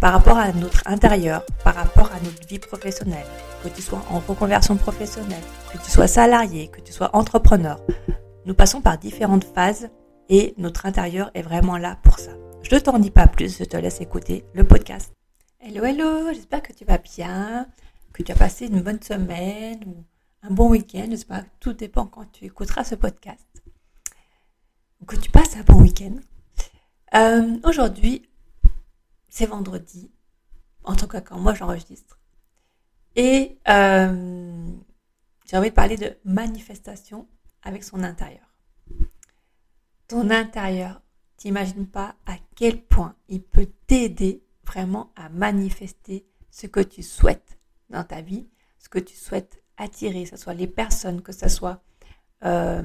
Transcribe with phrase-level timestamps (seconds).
[0.00, 3.26] par rapport à notre intérieur, par rapport à notre vie professionnelle,
[3.62, 7.78] que tu sois en reconversion professionnelle, que tu sois salarié, que tu sois entrepreneur.
[8.46, 9.90] Nous passons par différentes phases
[10.30, 12.32] et notre intérieur est vraiment là pour ça.
[12.62, 15.12] Je ne t'en dis pas plus, je te laisse écouter le podcast.
[15.60, 17.66] Hello, hello, j'espère que tu vas bien,
[18.14, 20.04] que tu as passé une bonne semaine ou
[20.42, 21.08] un bon week-end.
[21.10, 23.46] J'espère que tout dépend quand tu écouteras ce podcast.
[25.06, 26.14] Que tu passes un bon week-end.
[27.14, 28.29] Euh, aujourd'hui,
[29.30, 30.12] c'est vendredi,
[30.84, 32.18] en tout cas quand moi j'enregistre.
[33.16, 34.66] Et euh,
[35.46, 37.26] j'ai envie de parler de manifestation
[37.62, 38.46] avec son intérieur.
[40.08, 41.02] Ton intérieur,
[41.36, 47.58] t'imagines pas à quel point il peut t'aider vraiment à manifester ce que tu souhaites
[47.88, 51.48] dans ta vie, ce que tu souhaites attirer, que ce soit les personnes, que ce
[51.48, 51.82] soit
[52.44, 52.82] euh,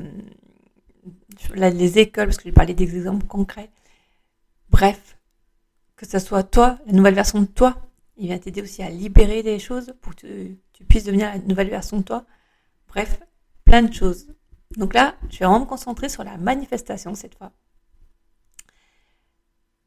[1.54, 3.70] les écoles, parce que je parlais des exemples concrets.
[4.70, 5.15] Bref,
[5.96, 7.82] que ce soit toi, la nouvelle version de toi.
[8.18, 11.70] Il vient t'aider aussi à libérer des choses pour que tu, puisses devenir la nouvelle
[11.70, 12.26] version de toi.
[12.88, 13.20] Bref,
[13.66, 14.28] plein de choses.
[14.78, 17.52] Donc là, je vais vraiment me concentrer sur la manifestation cette fois.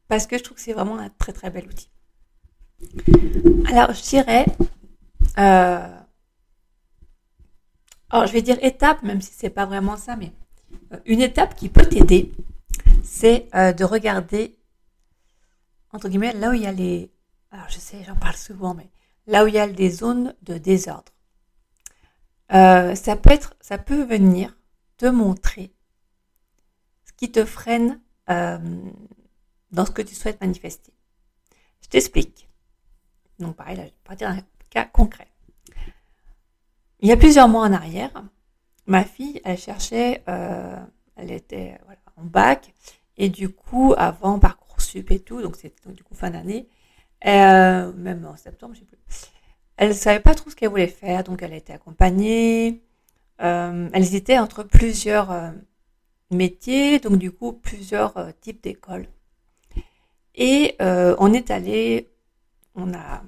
[0.07, 1.89] Parce que je trouve que c'est vraiment un très très bel outil.
[3.67, 4.45] Alors, je dirais...
[5.37, 5.95] Euh,
[8.11, 10.31] alors, je vais dire étape, même si c'est pas vraiment ça, mais
[10.93, 12.31] euh, une étape qui peut t'aider,
[13.03, 14.58] c'est euh, de regarder
[15.91, 17.11] entre guillemets, là où il y a les...
[17.51, 18.89] Alors je sais, j'en parle souvent, mais
[19.27, 21.11] là où il y a des zones de désordre.
[22.51, 24.57] Euh, ça peut être, ça peut venir
[24.97, 25.73] te montrer
[27.05, 28.57] ce qui te freine euh,
[29.71, 30.93] dans ce que tu souhaites manifester.
[31.81, 32.47] Je t'explique.
[33.39, 35.27] Donc pareil, là, je vais partir d'un cas concret.
[36.99, 38.11] Il y a plusieurs mois en arrière,
[38.85, 40.77] ma fille, elle cherchait, euh,
[41.15, 41.79] elle était
[42.17, 42.73] en bac,
[43.15, 44.57] et du coup, avant, par
[44.89, 46.67] sup et tout, donc c'était du coup fin d'année,
[47.25, 48.99] euh, même en septembre, je sais plus.
[49.77, 52.81] Elle savait pas trop ce qu'elle voulait faire, donc elle a été accompagnée.
[53.41, 55.51] Euh, elle hésitait entre plusieurs euh,
[56.31, 59.07] métiers, donc du coup plusieurs types d'écoles.
[60.35, 62.09] Et on est allé,
[62.75, 63.23] on a,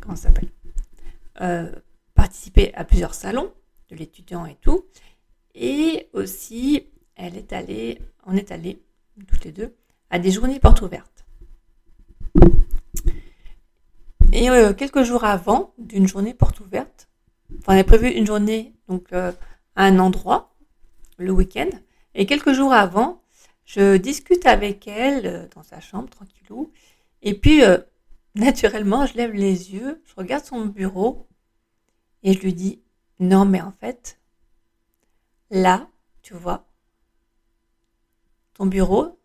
[0.00, 1.82] comment ça s'appelle,
[2.14, 3.52] participé à plusieurs salons
[3.90, 4.84] de l'étudiant et tout.
[5.54, 8.82] Et aussi, elle est allée, on est allé
[9.26, 9.74] toutes les deux
[10.10, 11.26] à des journées portes ouvertes.
[14.32, 17.08] Et euh, quelques jours avant d'une journée porte ouverte,
[17.66, 19.32] on a prévu une journée donc euh,
[19.76, 20.54] à un endroit
[21.16, 21.70] le week-end,
[22.14, 23.22] et quelques jours avant,
[23.64, 26.70] je discute avec elle euh, dans sa chambre tranquillou,
[27.22, 27.62] et puis
[28.34, 31.26] naturellement, je lève les yeux, je regarde son bureau
[32.22, 32.82] et je lui dis
[33.20, 34.18] non mais en fait,
[35.50, 35.88] là,
[36.22, 36.66] tu vois,
[38.54, 39.18] ton bureau,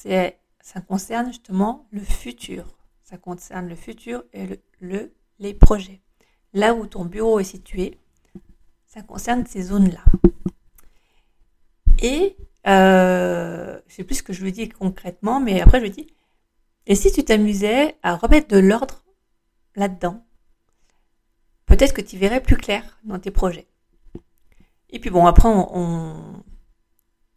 [0.00, 2.78] c'est, ça concerne justement le futur.
[3.02, 4.46] Ça concerne le futur et
[4.78, 6.00] le, les projets.
[6.52, 7.98] Là où ton bureau est situé,
[8.86, 10.04] ça concerne ces zones-là.
[12.00, 12.36] Et
[12.68, 16.06] euh, je sais plus ce que je lui dis concrètement, mais après je lui dis,
[16.86, 19.02] et si tu t'amusais à remettre de l'ordre
[19.74, 20.24] là-dedans,
[21.66, 23.66] peut-être que tu verrais plus clair dans tes projets.
[24.90, 26.44] Et puis bon, après on,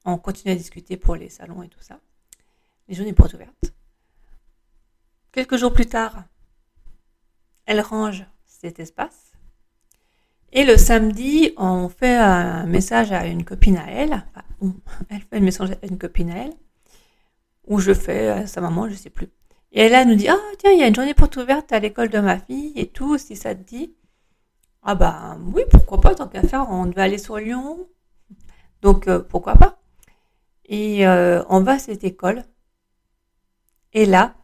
[0.05, 1.99] on continue à discuter pour les salons et tout ça
[2.91, 3.73] les journées portes ouvertes.
[5.31, 6.25] Quelques jours plus tard,
[7.65, 9.31] elle range cet espace.
[10.51, 14.25] Et le samedi, on fait un message à une copine à elle.
[15.09, 16.53] elle fait un message à une copine à elle.
[17.65, 19.29] Ou je fais à sa maman, je sais plus.
[19.71, 22.09] Et elle, nous dit, ah tiens, il y a une journée porte ouverte à l'école
[22.09, 23.95] de ma fille et tout, si ça te dit.
[24.83, 27.87] Ah bah oui, pourquoi pas, tant qu'à faire, on devait aller sur Lyon.
[28.81, 29.79] Donc euh, pourquoi pas.
[30.65, 32.43] Et euh, on va à cette école
[33.93, 34.35] et là,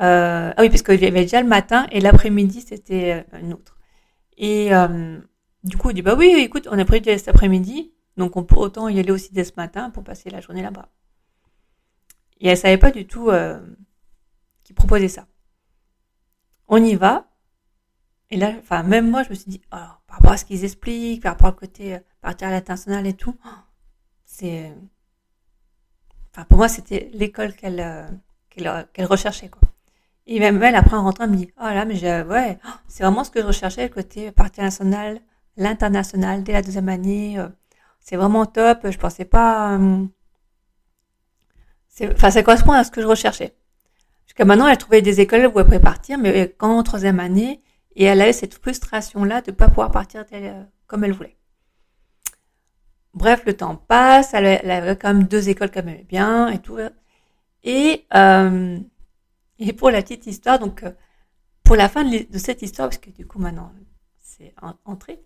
[0.00, 3.52] euh, ah oui, parce qu'il y avait déjà le matin et l'après-midi, c'était euh, une
[3.54, 3.78] autre.
[4.36, 5.20] Et euh,
[5.62, 8.56] du coup, il dit, bah oui, écoute, on a prévu cet après-midi, donc on peut
[8.56, 10.88] autant y aller aussi dès ce matin pour passer la journée là-bas.
[12.40, 13.60] Et elle savait pas du tout euh,
[14.64, 15.26] qu'il proposait ça.
[16.68, 17.30] On y va.
[18.30, 19.76] Et là, enfin, même moi, je me suis dit, oh,
[20.06, 23.14] par rapport à ce qu'ils expliquent, par rapport au côté euh, partir à l'international et
[23.14, 23.36] tout,
[24.24, 24.72] c'est,
[26.32, 28.08] enfin, pour moi, c'était l'école qu'elle, euh,
[28.54, 29.62] qu'elle, recherchait, quoi.
[30.26, 32.58] Et même elle, après, en rentrant, elle me dit, oh là, mais je, ouais,
[32.88, 35.20] c'est vraiment ce que je recherchais, le côté partie nationale,
[35.56, 37.38] l'international, dès la deuxième année.
[37.38, 37.48] Euh,
[38.00, 38.90] c'est vraiment top.
[38.90, 40.04] Je pensais pas, euh,
[42.12, 43.54] enfin, ça correspond à ce que je recherchais.
[44.26, 47.62] Jusqu'à maintenant, elle trouvait des écoles où elle pouvait partir, mais quand en troisième année,
[47.96, 51.36] et elle avait cette frustration-là de ne pas pouvoir partir euh, comme elle voulait.
[53.14, 56.78] Bref, le temps passe, elle, avait quand même deux écoles qu'elle aimait bien et tout.
[57.64, 58.06] Et
[59.58, 60.92] et pour la petite histoire, donc euh,
[61.62, 63.72] pour la fin de, cette histoire, parce que du coup maintenant
[64.20, 65.22] c'est entré,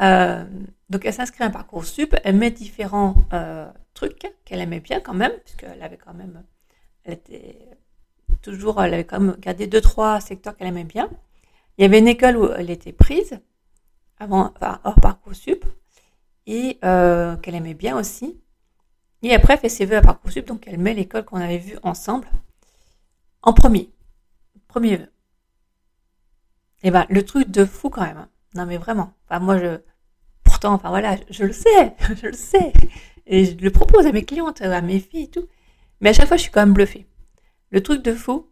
[0.00, 0.44] euh,
[0.90, 5.00] donc elle s'inscrit à un parcours sup, elle met différents euh, trucs qu'elle aimait bien
[5.00, 6.44] quand même, puisqu'elle avait quand même,
[8.42, 11.08] toujours, elle avait quand même gardé deux trois secteurs qu'elle aimait bien.
[11.78, 13.38] Il y avait une école où elle était prise
[14.18, 15.64] avant, enfin, hors parcours sup,
[16.46, 18.38] et qu'elle aimait bien aussi.
[19.22, 21.78] Et après, elle fait ses vœux à Parcoursup, donc elle met l'école qu'on avait vue
[21.82, 22.28] ensemble,
[23.42, 23.90] en premier.
[24.68, 25.08] Premier vœu.
[26.82, 28.18] Et eh ben, le truc de fou quand même.
[28.18, 28.28] Hein.
[28.54, 29.12] Non, mais vraiment.
[29.24, 29.80] Enfin, moi, je,
[30.44, 32.72] pourtant, enfin voilà, je, le sais, je le sais.
[33.26, 35.48] Et je le propose à mes clientes, à mes filles et tout.
[36.00, 37.06] Mais à chaque fois, je suis quand même bluffée.
[37.70, 38.48] Le truc de fou,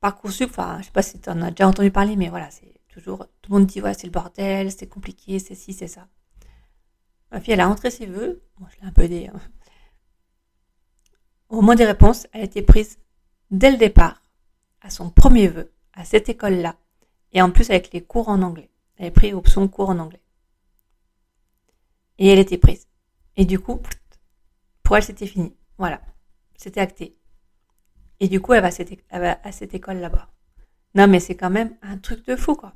[0.00, 2.74] Parcoursup, enfin, je sais pas si tu en as déjà entendu parler, mais voilà, c'est
[2.88, 6.06] toujours, tout le monde dit, ouais, c'est le bordel, c'est compliqué, c'est ci, c'est ça.
[7.34, 8.40] Ma fille, elle a rentré ses vœux.
[8.60, 9.26] Moi, je l'ai un peu aidée.
[9.26, 9.40] Hein.
[11.48, 13.00] Au moment des réponses, elle a été prise
[13.50, 14.22] dès le départ
[14.82, 16.76] à son premier vœu à cette école-là,
[17.32, 18.70] et en plus avec les cours en anglais.
[18.98, 20.22] Elle a pris option cours en anglais.
[22.18, 22.86] Et elle était prise.
[23.36, 23.80] Et du coup,
[24.84, 25.56] pour elle, c'était fini.
[25.76, 26.00] Voilà.
[26.54, 27.16] C'était acté.
[28.20, 30.28] Et du coup, elle va à cette, école là-bas.
[30.94, 32.72] Non, mais c'est quand même un truc de fou, quoi.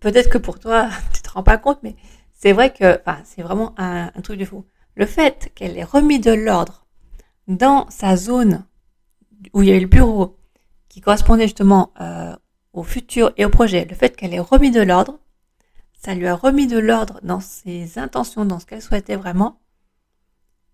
[0.00, 1.94] Peut-être que pour toi, tu te rends pas compte, mais
[2.42, 4.64] c'est vrai que, c'est vraiment un truc de fou.
[4.96, 6.86] Le fait qu'elle ait remis de l'ordre
[7.46, 8.66] dans sa zone
[9.52, 10.36] où il y avait le bureau
[10.88, 12.34] qui correspondait justement euh,
[12.72, 15.20] au futur et au projet, le fait qu'elle ait remis de l'ordre,
[15.94, 19.60] ça lui a remis de l'ordre dans ses intentions, dans ce qu'elle souhaitait vraiment,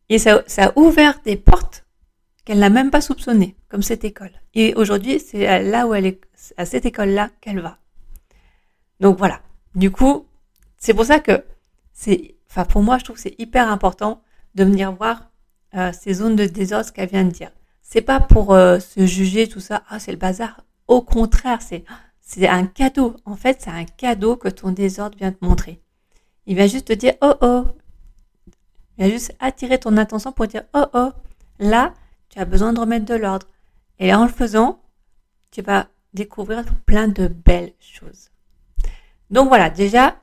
[0.08, 1.84] et ça, ça a ouvert des portes
[2.46, 4.32] qu'elle n'a même pas soupçonnées, comme cette école.
[4.54, 6.20] Et aujourd'hui, c'est là où elle est,
[6.56, 7.78] à cette école-là qu'elle va.
[9.00, 9.42] Donc voilà.
[9.74, 10.26] Du coup,
[10.78, 11.44] c'est pour ça que
[12.50, 14.22] enfin pour moi, je trouve que c'est hyper important
[14.54, 15.30] de venir voir
[15.74, 17.50] euh, ces zones de désordre qu'elle vient de dire.
[17.82, 20.64] C'est pas pour euh, se juger tout ça, ah c'est le bazar.
[20.86, 21.84] Au contraire, c'est
[22.20, 23.16] c'est un cadeau.
[23.24, 25.80] En fait, c'est un cadeau que ton désordre vient te montrer.
[26.46, 27.64] Il va juste te dire oh oh.
[28.98, 31.10] Il va juste attirer ton attention pour dire oh oh.
[31.58, 31.94] Là,
[32.28, 33.46] tu as besoin de remettre de l'ordre.
[33.98, 34.82] Et en le faisant,
[35.50, 38.30] tu vas découvrir plein de belles choses.
[39.30, 40.16] Donc voilà, déjà,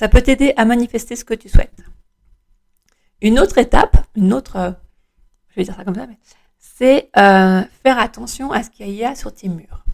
[0.00, 1.84] ça peut t'aider à manifester ce que tu souhaites.
[3.20, 4.72] Une autre étape, une autre, euh,
[5.50, 6.16] je vais dire ça comme ça, mais
[6.56, 9.84] c'est euh, faire attention à ce qu'il y a sur tes murs.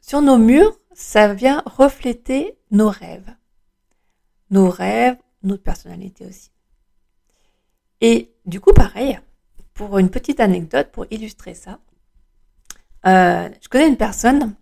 [0.00, 3.34] Sur nos murs, ça vient refléter nos rêves.
[4.50, 6.52] Nos rêves, notre personnalité aussi.
[8.00, 9.18] Et du coup, pareil,
[9.74, 11.80] pour une petite anecdote, pour illustrer ça,
[13.06, 14.54] euh, je connais une personne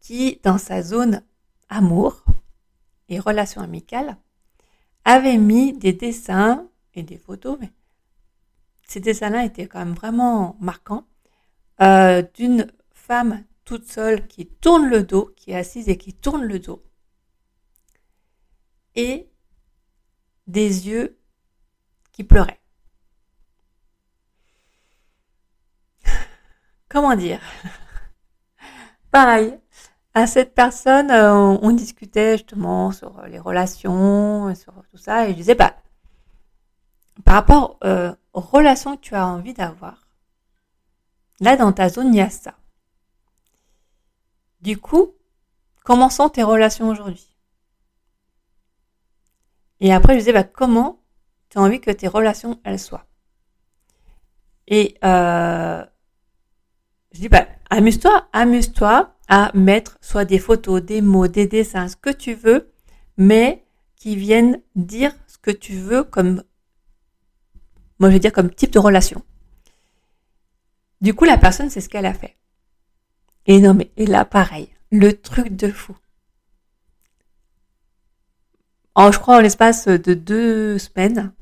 [0.00, 1.22] qui, dans sa zone
[1.70, 2.25] amour
[3.08, 4.16] et relation amicale,
[5.04, 7.70] avait mis des dessins et des photos, mais
[8.86, 11.06] ces dessins-là étaient quand même vraiment marquants,
[11.80, 16.44] euh, d'une femme toute seule qui tourne le dos, qui est assise et qui tourne
[16.44, 16.82] le dos,
[18.94, 19.28] et
[20.46, 21.18] des yeux
[22.12, 22.60] qui pleuraient.
[26.88, 27.40] Comment dire?
[29.10, 29.58] Pareil,
[30.16, 35.32] à cette personne, euh, on, discutait justement sur euh, les relations, sur tout ça, et
[35.32, 35.76] je disais, bah,
[37.22, 40.08] par rapport euh, aux relations que tu as envie d'avoir,
[41.40, 42.54] là dans ta zone, il y a ça.
[44.62, 45.12] Du coup,
[45.84, 47.36] comment sont tes relations aujourd'hui?
[49.80, 51.02] Et après, je disais, bah, comment
[51.50, 53.04] tu as envie que tes relations, elles soient?
[54.66, 55.84] Et je
[57.12, 62.10] dis, bah, amuse-toi, amuse-toi à mettre soit des photos, des mots, des dessins, ce que
[62.10, 62.72] tu veux,
[63.16, 63.64] mais
[63.96, 66.42] qui viennent dire ce que tu veux comme,
[67.98, 69.22] moi je vais dire comme type de relation.
[71.00, 72.36] Du coup, la personne, c'est ce qu'elle a fait.
[73.46, 75.96] Et non, mais, et là, pareil, le truc de fou.
[78.94, 81.32] En, je crois, en l'espace de deux semaines,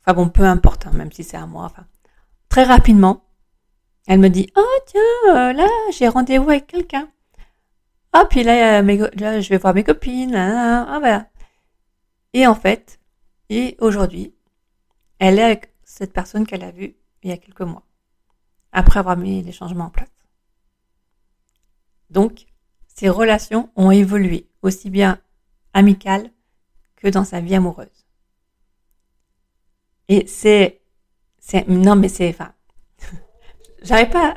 [0.00, 1.86] enfin bon, peu importe, hein, même si c'est un moi, enfin,
[2.48, 3.25] très rapidement,
[4.06, 7.08] elle me dit, oh tiens, euh, là, j'ai rendez-vous avec quelqu'un.
[8.12, 11.28] Ah, puis là, là, je vais voir mes copines, ah, voilà.
[12.32, 12.98] Et en fait,
[13.48, 14.34] et aujourd'hui,
[15.18, 17.84] elle est avec cette personne qu'elle a vue il y a quelques mois,
[18.72, 20.08] après avoir mis les changements en place.
[22.10, 22.46] Donc,
[22.86, 25.20] ses relations ont évolué, aussi bien
[25.74, 26.30] amicales
[26.96, 28.06] que dans sa vie amoureuse.
[30.08, 30.80] Et c'est,
[31.38, 32.34] c'est, non mais c'est,
[33.86, 34.34] j'arrive pas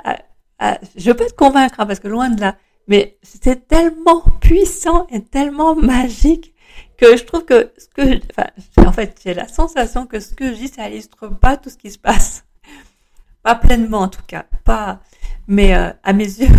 [0.60, 4.22] à, je veux pas te convaincre hein, parce que loin de là, mais c'est tellement
[4.42, 6.54] puissant et tellement magique
[6.98, 8.50] que je trouve que ce que, enfin,
[8.86, 11.78] en fait, j'ai la sensation que ce que je dis, ça illustre pas tout ce
[11.78, 12.46] qui se passe.
[13.44, 14.46] Pas pleinement, en tout cas.
[14.66, 15.00] Pas,
[15.48, 16.50] mais euh, à mes yeux,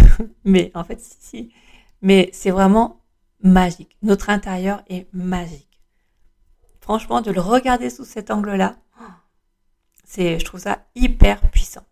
[0.44, 1.52] mais en fait, si, si.
[2.00, 3.02] Mais c'est vraiment
[3.42, 3.98] magique.
[4.02, 5.82] Notre intérieur est magique.
[6.80, 8.76] Franchement, de le regarder sous cet angle-là,
[10.04, 11.84] c'est, je trouve ça hyper puissant.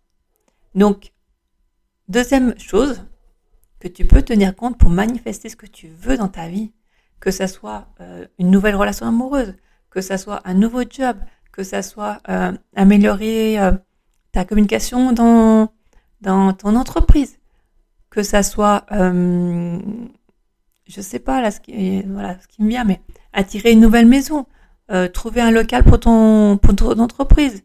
[0.78, 1.12] Donc,
[2.06, 3.04] deuxième chose
[3.80, 6.72] que tu peux tenir compte pour manifester ce que tu veux dans ta vie,
[7.18, 9.56] que ça soit euh, une nouvelle relation amoureuse,
[9.90, 11.16] que ça soit un nouveau job,
[11.50, 13.72] que ça soit euh, améliorer euh,
[14.30, 15.68] ta communication dans,
[16.22, 17.40] ton entreprise,
[18.08, 19.80] que ça soit, je
[21.00, 23.00] sais pas là ce qui, ce qui me vient, mais
[23.32, 24.46] attirer une nouvelle maison,
[25.12, 27.64] trouver un local pour ton, pour ton entreprise.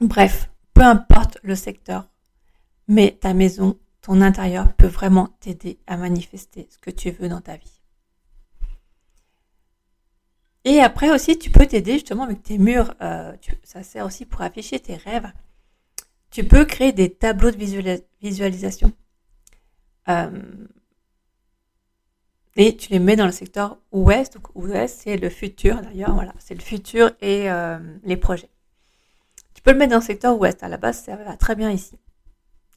[0.00, 0.48] Bref,
[0.78, 2.08] peu importe le secteur,
[2.86, 7.40] mais ta maison, ton intérieur peut vraiment t'aider à manifester ce que tu veux dans
[7.40, 7.80] ta vie.
[10.64, 12.94] Et après aussi, tu peux t'aider justement avec tes murs.
[13.02, 13.32] Euh,
[13.64, 15.32] ça sert aussi pour afficher tes rêves.
[16.30, 17.56] Tu peux créer des tableaux de
[18.20, 18.92] visualisation.
[20.08, 20.30] Euh,
[22.54, 24.34] et tu les mets dans le secteur ouest.
[24.34, 26.14] Donc ouest, c'est le futur d'ailleurs.
[26.14, 28.50] Voilà, c'est le futur et euh, les projets.
[29.58, 30.62] Tu peux le mettre dans le secteur ouest.
[30.62, 31.98] À la base, ça va très bien ici.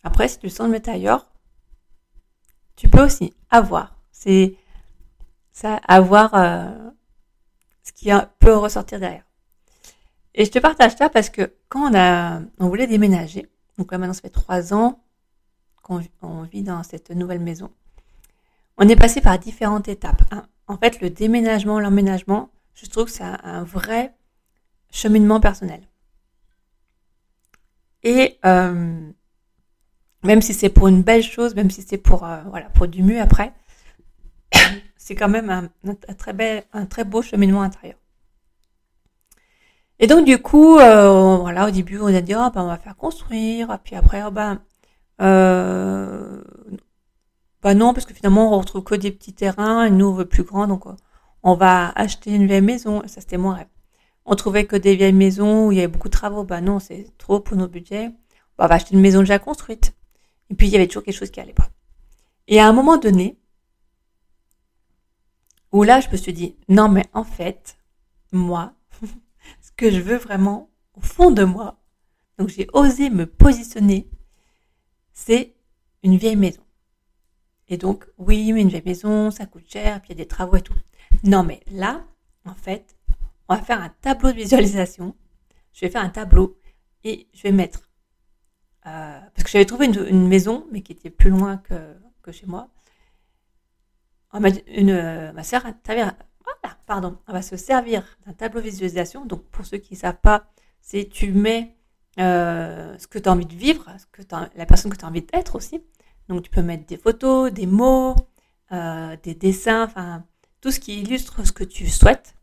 [0.03, 1.27] Après, si tu sens le mettre ailleurs,
[2.75, 3.95] tu peux aussi avoir.
[4.11, 4.55] C'est
[5.51, 6.31] ça, avoir
[7.83, 8.09] ce qui
[8.39, 9.21] peut ressortir derrière.
[10.33, 13.47] Et je te partage ça parce que quand on a, on voulait déménager,
[13.77, 15.03] donc là maintenant ça fait trois ans
[15.83, 17.69] qu'on vit dans cette nouvelle maison,
[18.77, 20.23] on est passé par différentes étapes.
[20.67, 24.15] En fait, le déménagement, l'emménagement, je trouve que c'est un, vrai
[24.91, 25.83] cheminement personnel.
[28.03, 29.11] Et euh,
[30.23, 33.03] même si c'est pour une belle chose, même si c'est pour euh, voilà pour du
[33.03, 33.53] mieux après,
[34.97, 35.69] c'est quand même un,
[36.15, 37.97] très bel, un très beau cheminement intérieur.
[39.99, 42.77] Et donc du coup, euh, voilà, au début on a dit oh, ben, on va
[42.77, 44.59] faire construire, puis après oh, ben
[45.21, 46.41] euh,
[47.61, 50.25] bah non parce que finalement on retrouve que des petits terrains, et nous on veut
[50.25, 50.85] plus grand donc
[51.43, 53.01] on va acheter une vieille maison.
[53.07, 53.67] Ça c'était mon rêve.
[54.25, 56.79] On trouvait que des vieilles maisons où il y avait beaucoup de travaux, bah non
[56.79, 58.11] c'est trop pour nos budgets.
[58.57, 59.95] On va acheter une maison déjà construite.
[60.49, 61.69] Et puis il y avait toujours quelque chose qui allait pas.
[62.47, 63.39] Et à un moment donné,
[65.71, 67.77] où là, je me suis dit, non, mais en fait,
[68.31, 68.73] moi,
[69.61, 71.79] ce que je veux vraiment, au fond de moi,
[72.37, 74.09] donc j'ai osé me positionner,
[75.13, 75.53] c'est
[76.03, 76.61] une vieille maison.
[77.69, 80.27] Et donc, oui, mais une vieille maison, ça coûte cher, puis il y a des
[80.27, 80.75] travaux et tout.
[81.23, 82.03] Non, mais là,
[82.45, 82.95] en fait,
[83.51, 85.13] on va faire un tableau de visualisation.
[85.73, 86.57] Je vais faire un tableau
[87.03, 87.89] et je vais mettre,
[88.85, 92.45] euh, parce que j'avais trouvé une, maison, mais qui était plus loin que, que chez
[92.45, 92.69] moi.
[94.31, 95.63] Ah, une, euh, ma sœur,
[96.85, 99.25] pardon, on va se servir d'un tableau de visualisation.
[99.25, 100.45] Donc, pour ceux qui ne savent pas,
[100.79, 101.75] c'est tu mets
[102.19, 104.21] euh, ce que tu as envie de vivre, ce que
[104.55, 105.83] la personne que tu as envie d'être aussi.
[106.29, 108.15] Donc, tu peux mettre des photos, des mots,
[108.71, 110.23] des dessins, enfin,
[110.61, 112.33] tout ce qui illustre ce que tu souhaites.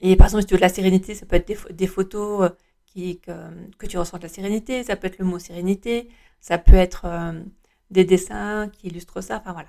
[0.00, 2.50] Et par exemple, si tu veux de la sérénité, ça peut être des, photos
[2.86, 6.08] qui, que, tu ressens la sérénité, ça peut être le mot sérénité,
[6.40, 7.06] ça peut être
[7.90, 9.68] des dessins qui illustrent ça, enfin voilà.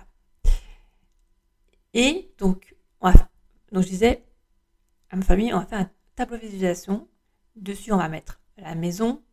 [1.94, 3.12] Et donc, on
[3.72, 4.24] donc je disais
[5.10, 7.08] à ma famille, on va faire un tableau de visualisation.
[7.56, 9.24] Dessus, on va mettre la maison,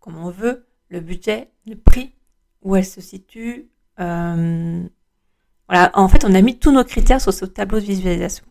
[0.00, 2.14] comme on veut, le budget, le prix,
[2.62, 3.68] où elle se situe.
[4.00, 4.82] Euh,
[5.68, 8.44] voilà, en fait, on a mis tous nos critères sur ce tableau de visualisation.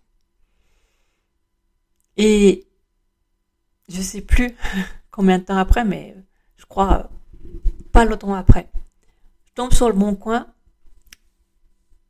[2.17, 2.67] Et
[3.89, 4.55] je sais plus
[5.11, 6.15] combien de temps après, mais
[6.57, 7.09] je crois
[7.91, 8.69] pas longtemps après
[9.55, 10.47] tombe sur le bon coin.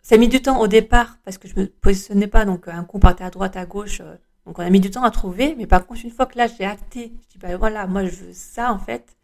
[0.01, 2.83] Ça a mis du temps au départ parce que je me positionnais pas, donc un
[2.83, 4.01] coup partait à droite, à gauche.
[4.01, 6.37] Euh, donc on a mis du temps à trouver, mais par contre une fois que
[6.37, 9.15] là j'ai acté, je dis bah voilà, moi je veux ça en fait.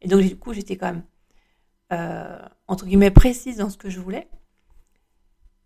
[0.00, 1.02] Et donc du coup j'étais quand même
[1.92, 4.28] euh, entre guillemets précise dans ce que je voulais.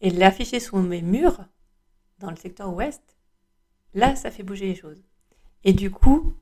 [0.02, 1.44] Et l'afficher sur mes murs
[2.18, 3.02] dans le secteur ouest,
[3.94, 5.02] là, ça fait bouger les choses.
[5.64, 6.34] Et du coup,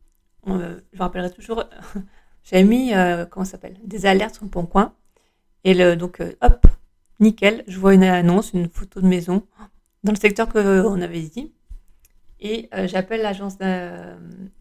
[0.46, 1.64] je me rappellerai toujours,
[2.42, 4.94] j'avais mis, euh, comment ça s'appelle, des alertes sur le bon coin.
[5.64, 6.66] Et donc, euh, hop,
[7.20, 9.46] nickel, je vois une annonce, une photo de maison
[10.04, 11.52] dans le secteur qu'on avait dit.
[12.40, 13.58] Et euh, j'appelle l'agence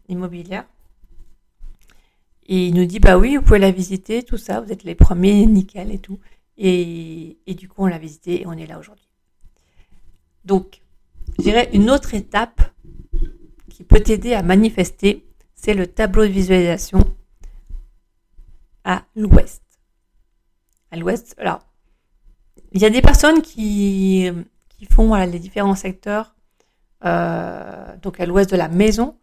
[0.08, 0.66] immobilière.
[2.46, 4.94] Et il nous dit, bah oui, vous pouvez la visiter, tout ça, vous êtes les
[4.94, 6.18] premiers, nickel et tout.
[6.62, 9.08] Et, du coup, on l'a visité et on est là aujourd'hui.
[10.44, 10.82] Donc,
[11.38, 12.60] je dirais une autre étape
[13.70, 17.00] qui peut t'aider à manifester, c'est le tableau de visualisation
[18.84, 19.62] à l'ouest.
[20.90, 21.60] À l'ouest, alors,
[22.72, 24.30] il y a des personnes qui,
[24.68, 26.34] qui font les différents secteurs,
[27.06, 29.16] euh, donc à l'ouest de la maison.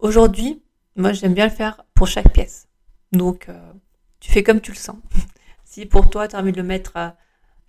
[0.00, 0.62] Aujourd'hui,
[0.96, 2.66] moi j'aime bien le faire pour chaque pièce.
[3.12, 3.72] Donc, euh,
[4.18, 4.96] tu fais comme tu le sens.
[5.70, 7.08] Si pour toi, tu as envie de le mettre, euh,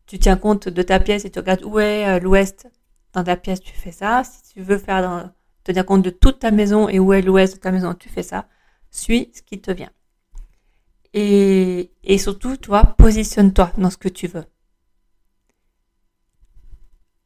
[0.07, 2.67] tu tiens compte de ta pièce et tu regardes où est l'ouest
[3.13, 4.23] dans ta pièce, tu fais ça.
[4.23, 5.31] Si tu veux faire dans,
[5.63, 8.23] tenir compte de toute ta maison et où est l'ouest de ta maison, tu fais
[8.23, 8.47] ça.
[8.89, 9.91] Suis ce qui te vient.
[11.13, 14.45] Et, et surtout, toi, positionne-toi dans ce que tu veux.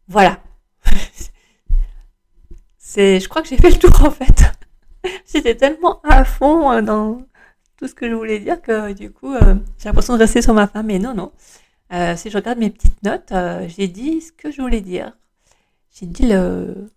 [0.08, 0.44] Voilà.
[2.77, 4.44] C'est, je crois que j'ai fait le tour en fait.
[5.32, 7.22] J'étais tellement à fond euh, dans
[7.77, 10.53] tout ce que je voulais dire que du coup, euh, j'ai l'impression de rester sur
[10.53, 10.88] ma femme.
[10.88, 11.32] Mais non, non.
[11.94, 13.34] Euh, si je regarde mes petites notes,
[13.67, 15.12] j'ai dit ce que je voulais dire.
[15.91, 16.89] J'ai dit le,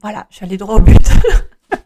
[0.00, 0.96] voilà, je suis allée droit au but.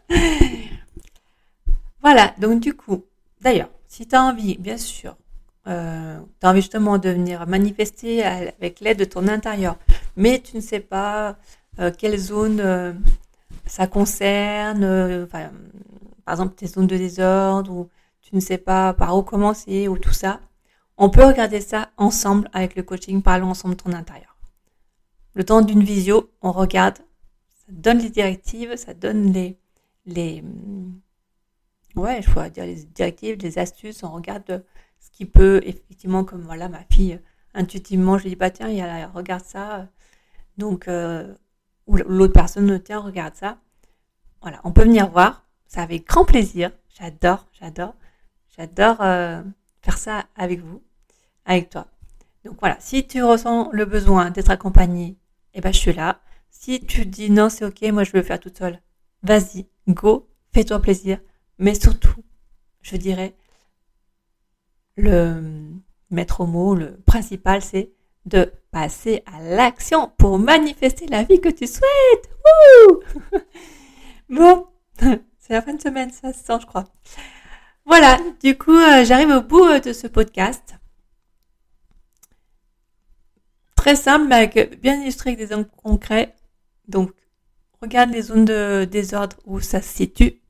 [2.01, 3.05] voilà, donc du coup,
[3.41, 5.15] d'ailleurs, si tu as envie, bien sûr,
[5.67, 9.77] euh, tu as envie justement de venir manifester avec l'aide de ton intérieur,
[10.15, 11.37] mais tu ne sais pas
[11.79, 12.93] euh, quelle zone euh,
[13.65, 15.25] ça concerne, euh,
[16.25, 17.89] par exemple tes zones de désordre, ou
[18.21, 20.39] tu ne sais pas par où commencer, ou tout ça,
[20.97, 24.37] on peut regarder ça ensemble avec le coaching, parlons ensemble de ton intérieur.
[25.33, 26.99] Le temps d'une visio, on regarde
[27.71, 29.57] donne les directives, ça donne les,
[30.05, 30.43] les,
[31.95, 34.63] ouais, je pourrais dire les directives, les astuces, on regarde
[34.99, 37.19] ce qui peut, effectivement, comme voilà, ma fille,
[37.53, 39.87] intuitivement, je lui dis, bah tiens, il regarde ça.
[40.57, 41.33] Donc, euh,
[41.87, 43.57] ou l'autre personne, tiens, regarde ça.
[44.41, 46.71] Voilà, on peut venir voir, ça avec grand plaisir.
[46.99, 47.95] J'adore, j'adore,
[48.57, 49.41] j'adore euh,
[49.81, 50.83] faire ça avec vous,
[51.45, 51.87] avec toi.
[52.43, 55.17] Donc voilà, si tu ressens le besoin d'être accompagné,
[55.53, 56.21] eh ben je suis là.
[56.49, 58.81] Si tu dis non, c'est ok, moi je veux faire toute seule,
[59.23, 61.19] vas-y, go, fais-toi plaisir.
[61.57, 62.21] Mais surtout,
[62.81, 63.35] je dirais,
[64.97, 65.71] le
[66.09, 67.93] maître mot, le principal, c'est
[68.25, 72.29] de passer à l'action pour manifester la vie que tu souhaites.
[74.29, 74.67] bon,
[75.51, 76.85] la fin de semaine, ça se sent, je crois.
[77.85, 80.75] Voilà, du coup, euh, j'arrive au bout euh, de ce podcast.
[83.75, 84.47] Très simple, mais
[84.81, 86.35] bien illustré avec des exemples concrets.
[86.87, 87.11] Donc,
[87.81, 90.41] regarde les zones de désordre où ça se situe.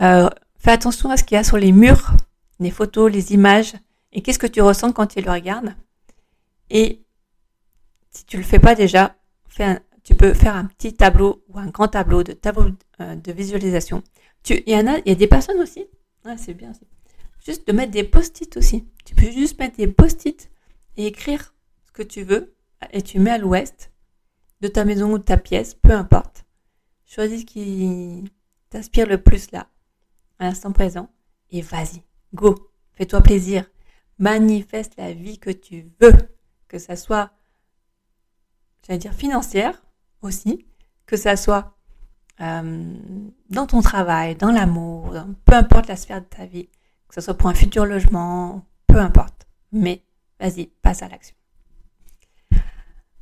[0.00, 2.12] Euh, fais attention à ce qu'il y a sur les murs,
[2.60, 3.74] les photos, les images,
[4.12, 5.74] et qu'est-ce que tu ressens quand tu le regardes.
[6.70, 7.04] Et
[8.10, 9.16] si tu le fais pas déjà,
[10.04, 14.02] tu peux faire un petit tableau ou un grand tableau de tableau euh, de visualisation.
[14.50, 15.86] Il y en a, il y a des personnes aussi.
[16.24, 16.72] Ouais, c'est bien.
[17.44, 18.86] Juste de mettre des post-it aussi.
[19.04, 20.50] Tu peux juste mettre des post-it
[20.96, 21.54] et écrire
[21.86, 22.54] ce que tu veux
[22.92, 23.90] et tu mets à l'ouest
[24.60, 26.44] de ta maison ou de ta pièce, peu importe.
[27.06, 28.24] Choisis ce qui
[28.70, 29.68] t'inspire le plus là,
[30.38, 31.10] à l'instant présent,
[31.50, 32.02] et vas-y,
[32.34, 33.70] go, fais-toi plaisir,
[34.18, 36.12] manifeste la vie que tu veux,
[36.66, 37.30] que ça soit,
[38.86, 39.84] j'allais dire financière
[40.24, 40.66] aussi,
[41.06, 41.76] que ça soit
[42.40, 42.94] euh,
[43.50, 46.68] dans ton travail, dans l'amour, peu importe la sphère de ta vie,
[47.08, 49.46] que ce soit pour un futur logement, peu importe.
[49.72, 50.02] Mais
[50.40, 51.36] vas-y, passe à l'action.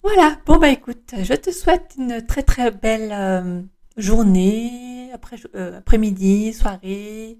[0.02, 3.62] Voilà, bon bah écoute, je te souhaite une très très belle euh,
[3.96, 7.38] journée, après, euh, après-midi, soirée,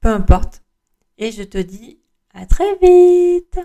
[0.00, 0.62] peu importe.
[1.18, 2.00] Et je te dis
[2.34, 3.60] à très vite